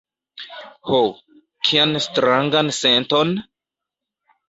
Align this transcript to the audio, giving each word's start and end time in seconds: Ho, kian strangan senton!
Ho, 0.91 1.01
kian 1.69 1.95
strangan 2.09 2.75
senton! 2.81 3.39